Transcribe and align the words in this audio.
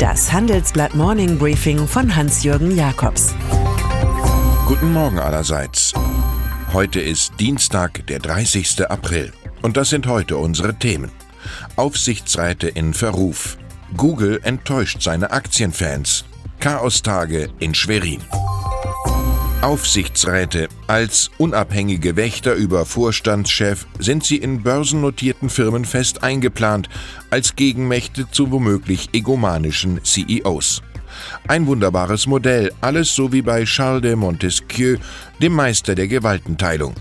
Das 0.00 0.32
Handelsblatt 0.32 0.94
Morning 0.94 1.36
Briefing 1.38 1.86
von 1.86 2.16
Hans-Jürgen 2.16 2.74
Jakobs. 2.74 3.34
Guten 4.66 4.94
Morgen 4.94 5.18
allerseits. 5.18 5.92
Heute 6.72 7.00
ist 7.00 7.34
Dienstag, 7.38 8.06
der 8.06 8.18
30. 8.18 8.90
April. 8.90 9.30
Und 9.60 9.76
das 9.76 9.90
sind 9.90 10.06
heute 10.06 10.38
unsere 10.38 10.74
Themen. 10.74 11.10
Aufsichtsräte 11.76 12.68
in 12.68 12.94
Verruf. 12.94 13.58
Google 13.94 14.40
enttäuscht 14.42 15.02
seine 15.02 15.32
Aktienfans. 15.32 16.24
Chaostage 16.60 17.50
in 17.58 17.74
Schwerin. 17.74 18.22
Aufsichtsräte. 19.62 20.68
Als 20.86 21.30
unabhängige 21.36 22.16
Wächter 22.16 22.54
über 22.54 22.86
Vorstandschef 22.86 23.86
sind 23.98 24.24
sie 24.24 24.36
in 24.36 24.62
börsennotierten 24.62 25.50
Firmen 25.50 25.84
fest 25.84 26.22
eingeplant, 26.22 26.88
als 27.28 27.56
Gegenmächte 27.56 28.30
zu 28.30 28.50
womöglich 28.50 29.10
egomanischen 29.12 30.02
CEOs. 30.02 30.82
Ein 31.46 31.66
wunderbares 31.66 32.26
Modell, 32.26 32.72
alles 32.80 33.14
so 33.14 33.32
wie 33.32 33.42
bei 33.42 33.64
Charles 33.64 34.00
de 34.00 34.16
Montesquieu, 34.16 34.96
dem 35.42 35.52
Meister 35.52 35.94
der 35.94 36.08
Gewaltenteilung. 36.08 36.94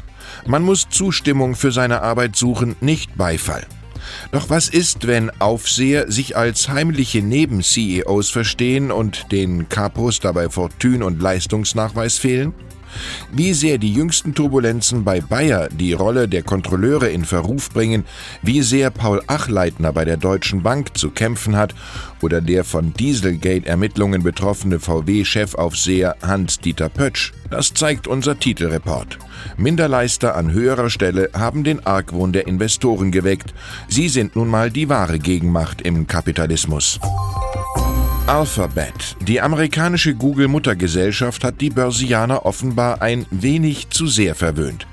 Man 0.46 0.64
muss 0.64 0.90
Zustimmung 0.90 1.56
für 1.56 1.72
seine 1.72 2.02
Arbeit 2.02 2.36
suchen, 2.36 2.76
nicht 2.82 3.16
Beifall. 3.16 3.66
Doch 4.32 4.50
was 4.50 4.70
ist, 4.70 5.08
wenn 5.08 5.32
Aufseher 5.40 6.12
sich 6.12 6.36
als 6.38 6.70
heimliche 6.70 7.22
Neben-CEOs 7.22 8.30
verstehen 8.30 8.92
und 8.92 9.32
den 9.32 9.70
Kapos 9.70 10.20
dabei 10.20 10.50
Fortune 10.50 11.06
und 11.06 11.22
Leistungsnachweis 11.22 12.18
fehlen? 12.18 12.54
Wie 13.32 13.54
sehr 13.54 13.78
die 13.78 13.94
jüngsten 13.94 14.34
Turbulenzen 14.34 15.04
bei 15.04 15.22
Bayer 15.22 15.70
die 15.70 15.94
Rolle 15.94 16.28
der 16.28 16.44
Kontrolleure 16.44 17.10
in 17.10 17.26
Verruf 17.26 17.70
bringen, 17.70 18.06
wie 18.42 18.62
sehr 18.62 18.90
Paul 18.90 19.22
Achleitner 19.28 19.94
bei 19.94 20.06
der 20.06 20.18
Deutschen 20.18 20.64
Bank 20.64 20.98
zu 20.98 21.12
kämpfen 21.12 21.56
hat 21.56 21.76
oder 22.22 22.42
der 22.42 22.64
von 22.64 22.94
Dieselgate-Ermittlungen 22.94 24.24
betroffene 24.24 24.80
VW-Chefaufseher 24.80 26.16
Hans-Dieter 26.22 26.90
Pötsch, 26.90 27.34
das 27.50 27.74
zeigt 27.74 28.08
unser 28.08 28.40
Titelreport. 28.40 29.18
Minderleister 29.58 30.36
an 30.36 30.52
höherer 30.52 30.90
Stelle 30.90 31.30
haben 31.34 31.64
den 31.64 31.86
Argwohn 31.86 32.34
der 32.34 32.48
Investoren 32.48 33.12
geweckt. 33.12 33.54
Sie 33.88 34.10
sind 34.10 34.36
nun 34.36 34.48
mal 34.48 34.72
die 34.72 34.90
wahre 34.90 35.20
Gegenmacht 35.20 35.82
im 35.82 36.08
Kapitalismus. 36.08 37.00
Alphabet, 38.30 39.16
die 39.22 39.42
amerikanische 39.42 40.14
Google-Muttergesellschaft, 40.14 41.44
hat 41.44 41.62
die 41.62 41.72
Börsianer 41.72 42.46
offenbar 42.46 43.02
ein 43.02 43.26
wenig 43.32 43.90
zu 43.90 44.06
sehr 44.06 44.36
verwöhnt. 44.36 44.86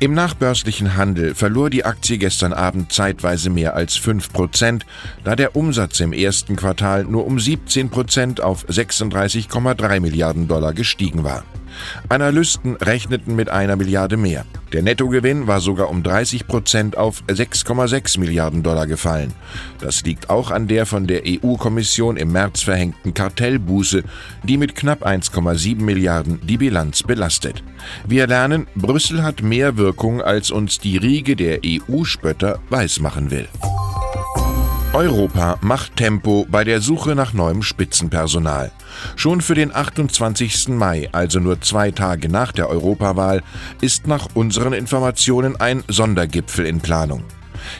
Im 0.00 0.14
nachbörslichen 0.14 0.96
Handel 0.96 1.34
verlor 1.34 1.68
die 1.68 1.84
Aktie 1.84 2.16
gestern 2.16 2.54
Abend 2.54 2.90
zeitweise 2.90 3.50
mehr 3.50 3.76
als 3.76 4.00
5%, 4.00 4.84
da 5.22 5.36
der 5.36 5.54
Umsatz 5.54 6.00
im 6.00 6.14
ersten 6.14 6.56
Quartal 6.56 7.04
nur 7.04 7.26
um 7.26 7.36
17% 7.36 8.40
auf 8.40 8.66
36,3 8.70 10.00
Milliarden 10.00 10.48
Dollar 10.48 10.72
gestiegen 10.72 11.24
war. 11.24 11.44
Analysten 12.08 12.76
rechneten 12.76 13.36
mit 13.36 13.48
einer 13.48 13.76
Milliarde 13.76 14.16
mehr. 14.16 14.44
Der 14.72 14.82
Nettogewinn 14.82 15.46
war 15.46 15.60
sogar 15.60 15.88
um 15.88 16.02
30 16.02 16.46
Prozent 16.46 16.96
auf 16.96 17.22
6,6 17.28 18.20
Milliarden 18.20 18.62
Dollar 18.62 18.86
gefallen. 18.86 19.32
Das 19.80 20.02
liegt 20.02 20.28
auch 20.28 20.50
an 20.50 20.68
der 20.68 20.84
von 20.84 21.06
der 21.06 21.22
EU-Kommission 21.26 22.16
im 22.16 22.32
März 22.32 22.62
verhängten 22.62 23.14
Kartellbuße, 23.14 24.04
die 24.42 24.58
mit 24.58 24.74
knapp 24.74 25.06
1,7 25.06 25.80
Milliarden 25.80 26.40
die 26.46 26.58
Bilanz 26.58 27.02
belastet. 27.02 27.62
Wir 28.06 28.26
lernen, 28.26 28.66
Brüssel 28.74 29.22
hat 29.22 29.42
mehr 29.42 29.76
Wirkung, 29.76 30.20
als 30.20 30.50
uns 30.50 30.78
die 30.78 30.98
Riege 30.98 31.36
der 31.36 31.60
EU-Spötter 31.64 32.60
weismachen 32.68 33.30
will. 33.30 33.48
Europa 34.92 35.58
macht 35.60 35.96
Tempo 35.96 36.46
bei 36.50 36.64
der 36.64 36.80
Suche 36.80 37.14
nach 37.14 37.32
neuem 37.32 37.62
Spitzenpersonal. 37.62 38.72
Schon 39.16 39.40
für 39.40 39.54
den 39.54 39.74
28. 39.74 40.68
Mai, 40.68 41.08
also 41.12 41.40
nur 41.40 41.60
zwei 41.60 41.90
Tage 41.90 42.28
nach 42.28 42.52
der 42.52 42.68
Europawahl, 42.68 43.42
ist 43.80 44.06
nach 44.06 44.28
unseren 44.34 44.72
Informationen 44.72 45.56
ein 45.56 45.84
Sondergipfel 45.88 46.66
in 46.66 46.80
Planung. 46.80 47.24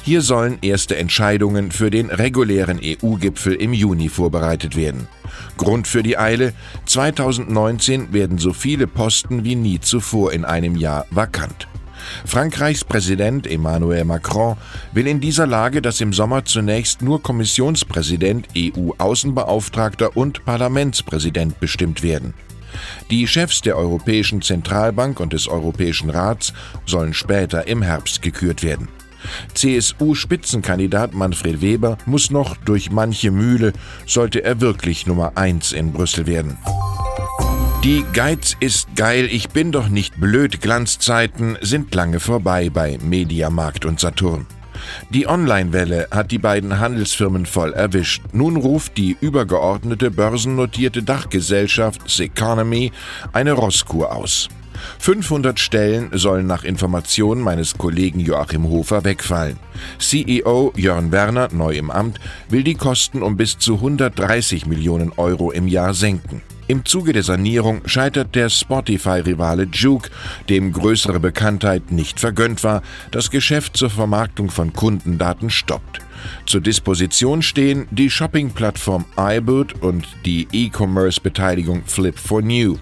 Hier 0.02 0.22
sollen 0.22 0.58
erste 0.62 0.96
Entscheidungen 0.96 1.70
für 1.70 1.90
den 1.90 2.10
regulären 2.10 2.80
EU-Gipfel 2.82 3.54
im 3.54 3.72
Juni 3.72 4.08
vorbereitet 4.08 4.76
werden. 4.76 5.08
Grund 5.56 5.86
für 5.86 6.02
die 6.02 6.18
Eile, 6.18 6.52
2019 6.86 8.12
werden 8.12 8.38
so 8.38 8.52
viele 8.52 8.86
Posten 8.86 9.44
wie 9.44 9.54
nie 9.54 9.80
zuvor 9.80 10.32
in 10.32 10.44
einem 10.44 10.76
Jahr 10.76 11.06
vakant. 11.10 11.68
Frankreichs 12.24 12.84
Präsident 12.84 13.46
Emmanuel 13.46 14.04
Macron 14.04 14.56
will 14.92 15.06
in 15.06 15.20
dieser 15.20 15.46
Lage, 15.46 15.82
dass 15.82 16.00
im 16.00 16.12
Sommer 16.12 16.44
zunächst 16.44 17.02
nur 17.02 17.22
Kommissionspräsident, 17.22 18.48
EU-Außenbeauftragter 18.56 20.16
und 20.16 20.44
Parlamentspräsident 20.44 21.60
bestimmt 21.60 22.02
werden. 22.02 22.34
Die 23.10 23.26
Chefs 23.26 23.62
der 23.62 23.76
Europäischen 23.76 24.42
Zentralbank 24.42 25.20
und 25.20 25.32
des 25.32 25.48
Europäischen 25.48 26.10
Rats 26.10 26.52
sollen 26.86 27.14
später 27.14 27.66
im 27.66 27.82
Herbst 27.82 28.22
gekürt 28.22 28.62
werden. 28.62 28.88
CSU-Spitzenkandidat 29.54 31.14
Manfred 31.14 31.60
Weber 31.60 31.98
muss 32.06 32.30
noch 32.30 32.56
durch 32.56 32.90
manche 32.90 33.30
Mühle, 33.30 33.72
sollte 34.06 34.44
er 34.44 34.60
wirklich 34.60 35.06
Nummer 35.06 35.32
eins 35.36 35.72
in 35.72 35.92
Brüssel 35.92 36.26
werden. 36.26 36.56
Die 37.84 38.04
Geiz 38.12 38.56
ist 38.58 38.96
geil, 38.96 39.28
ich 39.30 39.50
bin 39.50 39.70
doch 39.70 39.88
nicht 39.88 40.20
blöd 40.20 40.60
Glanzzeiten 40.60 41.56
sind 41.60 41.94
lange 41.94 42.18
vorbei 42.18 42.70
bei 42.70 42.98
Mediamarkt 43.00 43.84
und 43.84 44.00
Saturn. 44.00 44.46
Die 45.10 45.28
Online-Welle 45.28 46.08
hat 46.10 46.32
die 46.32 46.38
beiden 46.38 46.80
Handelsfirmen 46.80 47.46
voll 47.46 47.72
erwischt. 47.72 48.22
Nun 48.32 48.56
ruft 48.56 48.96
die 48.96 49.16
übergeordnete 49.20 50.10
börsennotierte 50.10 51.04
Dachgesellschaft 51.04 52.10
Seconomy 52.10 52.90
eine 53.32 53.52
Rosskur 53.52 54.12
aus. 54.12 54.48
500 54.98 55.58
Stellen 55.58 56.10
sollen 56.12 56.46
nach 56.46 56.64
Informationen 56.64 57.42
meines 57.42 57.78
Kollegen 57.78 58.20
Joachim 58.20 58.64
Hofer 58.68 59.04
wegfallen. 59.04 59.58
CEO 59.98 60.72
Jörn 60.76 61.12
Werner, 61.12 61.48
neu 61.52 61.76
im 61.76 61.90
Amt, 61.90 62.18
will 62.48 62.62
die 62.62 62.74
Kosten 62.74 63.22
um 63.22 63.36
bis 63.36 63.58
zu 63.58 63.74
130 63.74 64.66
Millionen 64.66 65.12
Euro 65.16 65.50
im 65.50 65.68
Jahr 65.68 65.94
senken. 65.94 66.42
Im 66.68 66.84
Zuge 66.84 67.14
der 67.14 67.22
Sanierung 67.22 67.80
scheitert 67.86 68.34
der 68.34 68.50
Spotify-Rivale 68.50 69.68
Juke, 69.72 70.10
dem 70.50 70.74
größere 70.74 71.18
Bekanntheit 71.18 71.90
nicht 71.90 72.20
vergönnt 72.20 72.62
war, 72.62 72.82
das 73.10 73.30
Geschäft 73.30 73.78
zur 73.78 73.88
Vermarktung 73.88 74.50
von 74.50 74.74
Kundendaten 74.74 75.48
stoppt. 75.48 76.00
Zur 76.44 76.60
Disposition 76.60 77.40
stehen 77.40 77.86
die 77.90 78.10
Shopping-Plattform 78.10 79.06
iBoot 79.16 79.82
und 79.82 80.06
die 80.26 80.46
E-Commerce-Beteiligung 80.52 81.84
Flip4New. 81.88 82.78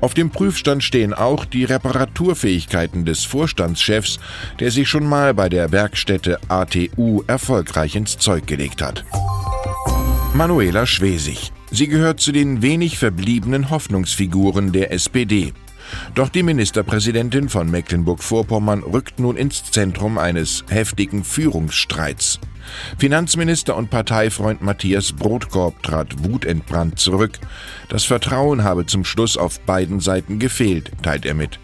Auf 0.00 0.14
dem 0.14 0.30
Prüfstand 0.30 0.84
stehen 0.84 1.14
auch 1.14 1.44
die 1.44 1.64
Reparaturfähigkeiten 1.64 3.04
des 3.04 3.24
Vorstandschefs, 3.24 4.18
der 4.60 4.70
sich 4.70 4.88
schon 4.88 5.06
mal 5.06 5.34
bei 5.34 5.48
der 5.48 5.72
Werkstätte 5.72 6.38
ATU 6.48 7.22
erfolgreich 7.26 7.96
ins 7.96 8.18
Zeug 8.18 8.46
gelegt 8.46 8.82
hat. 8.82 9.04
Manuela 10.34 10.86
Schwesig 10.86 11.52
Sie 11.70 11.88
gehört 11.88 12.20
zu 12.20 12.32
den 12.32 12.62
wenig 12.62 12.98
verbliebenen 12.98 13.70
Hoffnungsfiguren 13.70 14.72
der 14.72 14.92
SPD. 14.92 15.52
Doch 16.14 16.28
die 16.28 16.42
Ministerpräsidentin 16.42 17.48
von 17.48 17.70
Mecklenburg-Vorpommern 17.70 18.82
rückt 18.82 19.18
nun 19.18 19.36
ins 19.36 19.70
Zentrum 19.70 20.18
eines 20.18 20.64
heftigen 20.68 21.24
Führungsstreits. 21.24 22.40
Finanzminister 22.98 23.76
und 23.76 23.90
Parteifreund 23.90 24.62
Matthias 24.62 25.12
Brotkorb 25.12 25.82
trat 25.82 26.24
wutentbrannt 26.24 26.98
zurück. 26.98 27.38
Das 27.88 28.04
Vertrauen 28.04 28.64
habe 28.64 28.86
zum 28.86 29.04
Schluss 29.04 29.36
auf 29.36 29.60
beiden 29.60 30.00
Seiten 30.00 30.38
gefehlt, 30.38 30.90
teilt 31.02 31.24
er 31.24 31.34
mit. 31.34 31.58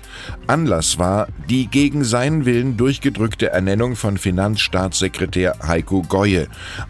Anlass 0.47 0.99
war 0.99 1.29
die 1.49 1.67
gegen 1.67 2.05
seinen 2.05 2.45
Willen 2.45 2.77
durchgedrückte 2.77 3.51
Ernennung 3.51 3.97
von 3.97 4.19
Finanzstaatssekretär 4.19 5.57
Heiko 5.67 6.03
Goye, 6.03 6.47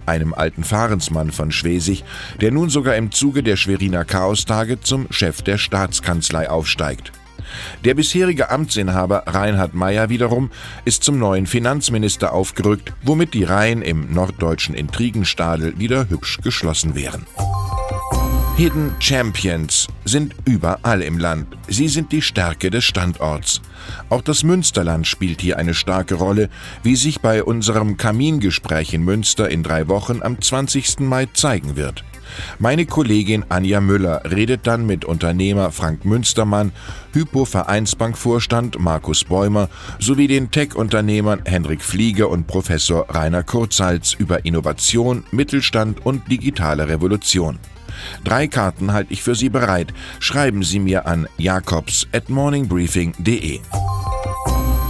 einem 0.06 0.34
alten 0.34 0.64
Fahrensmann 0.64 1.30
von 1.30 1.52
Schwesig, 1.52 2.04
der 2.40 2.50
nun 2.50 2.68
sogar 2.68 2.96
im 2.96 3.10
Zuge 3.12 3.42
der 3.42 3.56
Schweriner 3.56 4.04
Chaostage 4.04 4.80
zum 4.80 5.06
Chef 5.10 5.42
der 5.42 5.58
Staatskanzlei 5.58 6.50
aufsteigt. 6.50 7.12
Der 7.84 7.94
bisherige 7.94 8.50
Amtsinhaber 8.50 9.24
Reinhard 9.26 9.74
Meyer 9.74 10.08
wiederum 10.08 10.50
ist 10.84 11.04
zum 11.04 11.18
neuen 11.18 11.46
Finanzminister 11.46 12.32
aufgerückt, 12.32 12.92
womit 13.02 13.34
die 13.34 13.44
Reihen 13.44 13.82
im 13.82 14.12
norddeutschen 14.12 14.74
Intrigenstadel 14.74 15.78
wieder 15.78 16.08
hübsch 16.08 16.38
geschlossen 16.42 16.94
wären. 16.94 17.26
Hidden 18.56 18.94
Champions 19.00 19.88
sind 20.04 20.36
überall 20.44 21.00
im 21.02 21.18
Land. 21.18 21.56
Sie 21.68 21.88
sind 21.88 22.12
die 22.12 22.20
Stärke 22.20 22.70
des 22.70 22.84
Standorts. 22.84 23.62
Auch 24.10 24.20
das 24.20 24.44
Münsterland 24.44 25.06
spielt 25.06 25.40
hier 25.40 25.58
eine 25.58 25.72
starke 25.72 26.16
Rolle, 26.16 26.50
wie 26.82 26.94
sich 26.94 27.20
bei 27.20 27.42
unserem 27.42 27.96
Kamingespräch 27.96 28.92
in 28.92 29.04
Münster 29.04 29.48
in 29.48 29.62
drei 29.62 29.88
Wochen 29.88 30.20
am 30.22 30.40
20. 30.40 31.00
Mai 31.00 31.26
zeigen 31.32 31.76
wird. 31.76 32.04
Meine 32.58 32.86
Kollegin 32.86 33.44
Anja 33.48 33.80
Müller 33.80 34.22
redet 34.30 34.66
dann 34.66 34.86
mit 34.86 35.04
Unternehmer 35.04 35.72
Frank 35.72 36.04
Münstermann, 36.04 36.72
Hypo-Vereinsbank-Vorstand 37.12 38.78
Markus 38.78 39.24
Bäumer 39.24 39.68
sowie 39.98 40.26
den 40.26 40.50
Tech-Unternehmern 40.50 41.42
Henrik 41.44 41.82
Flieger 41.82 42.28
und 42.28 42.46
Professor 42.46 43.06
Rainer 43.08 43.42
Kurzhals 43.42 44.14
über 44.14 44.44
Innovation, 44.44 45.24
Mittelstand 45.30 46.04
und 46.04 46.30
digitale 46.30 46.88
Revolution. 46.88 47.58
Drei 48.24 48.46
Karten 48.46 48.92
halte 48.92 49.12
ich 49.12 49.22
für 49.22 49.34
Sie 49.34 49.48
bereit. 49.48 49.92
Schreiben 50.18 50.62
Sie 50.62 50.78
mir 50.78 51.06
an 51.06 51.28
jakobs 51.36 52.06
at 52.12 52.28
morningbriefing.de. 52.28 53.60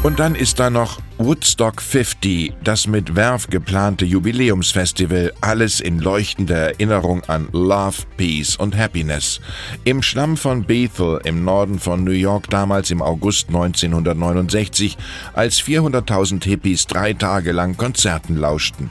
Und 0.02 0.18
dann 0.18 0.34
ist 0.34 0.58
da 0.58 0.68
noch 0.68 0.98
Woodstock 1.18 1.80
50, 1.80 2.54
das 2.64 2.88
mit 2.88 3.14
Werf 3.14 3.46
geplante 3.48 4.04
Jubiläumsfestival, 4.04 5.32
alles 5.40 5.78
in 5.78 6.00
leuchtender 6.00 6.56
Erinnerung 6.56 7.22
an 7.28 7.48
Love, 7.52 7.98
Peace 8.16 8.56
und 8.56 8.76
Happiness. 8.76 9.40
Im 9.84 10.02
Schlamm 10.02 10.36
von 10.36 10.64
Bethel 10.64 11.20
im 11.24 11.44
Norden 11.44 11.78
von 11.78 12.02
New 12.02 12.10
York 12.10 12.50
damals 12.50 12.90
im 12.90 13.00
August 13.00 13.46
1969, 13.46 14.98
als 15.34 15.62
400.000 15.62 16.42
Hippies 16.42 16.88
drei 16.88 17.12
Tage 17.12 17.52
lang 17.52 17.76
Konzerten 17.76 18.36
lauschten. 18.36 18.90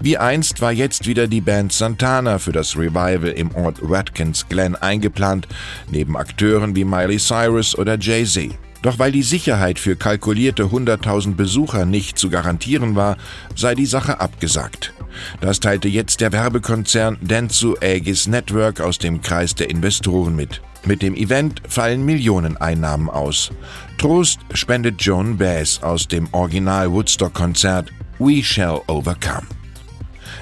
Wie 0.00 0.18
einst 0.18 0.60
war 0.60 0.70
jetzt 0.70 1.08
wieder 1.08 1.26
die 1.26 1.40
Band 1.40 1.72
Santana 1.72 2.38
für 2.38 2.52
das 2.52 2.76
Revival 2.76 3.30
im 3.30 3.52
Ort 3.56 3.78
Watkins 3.82 4.48
Glen 4.48 4.76
eingeplant, 4.76 5.48
neben 5.90 6.16
Akteuren 6.16 6.76
wie 6.76 6.84
Miley 6.84 7.18
Cyrus 7.18 7.76
oder 7.76 7.98
Jay-Z. 7.98 8.52
Doch 8.84 8.98
weil 8.98 9.12
die 9.12 9.22
Sicherheit 9.22 9.78
für 9.78 9.96
kalkulierte 9.96 10.64
100.000 10.64 11.36
Besucher 11.36 11.86
nicht 11.86 12.18
zu 12.18 12.28
garantieren 12.28 12.96
war, 12.96 13.16
sei 13.56 13.74
die 13.74 13.86
Sache 13.86 14.20
abgesagt. 14.20 14.92
Das 15.40 15.58
teilte 15.58 15.88
jetzt 15.88 16.20
der 16.20 16.32
Werbekonzern 16.32 17.16
Dentsu 17.22 17.76
Aegis 17.80 18.28
Network 18.28 18.82
aus 18.82 18.98
dem 18.98 19.22
Kreis 19.22 19.54
der 19.54 19.70
Investoren 19.70 20.36
mit. 20.36 20.60
Mit 20.84 21.00
dem 21.00 21.14
Event 21.14 21.62
fallen 21.66 22.04
Millionen 22.04 22.58
Einnahmen 22.58 23.08
aus. 23.08 23.50
Trost 23.96 24.40
spendet 24.52 25.00
Joan 25.00 25.38
Bass 25.38 25.82
aus 25.82 26.06
dem 26.06 26.28
Original 26.32 26.92
Woodstock-Konzert 26.92 27.90
We 28.18 28.44
Shall 28.44 28.82
Overcome. 28.86 29.46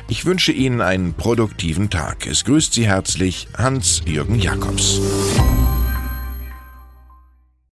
Ich 0.09 0.25
wünsche 0.25 0.51
Ihnen 0.51 0.81
einen 0.81 1.15
produktiven 1.15 1.91
Tag. 1.91 2.27
Es 2.27 2.45
grüßt 2.45 2.75
Sie 2.75 2.89
herzlich 2.89 3.47
Hans-Jürgen 3.57 4.41
Jakobs. 4.41 5.01